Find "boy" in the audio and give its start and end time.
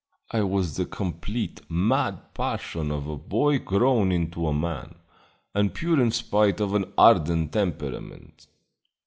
3.15-3.59